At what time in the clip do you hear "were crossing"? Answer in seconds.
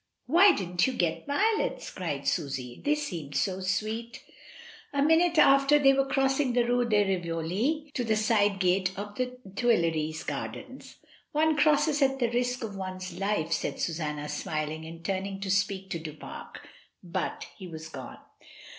5.93-6.53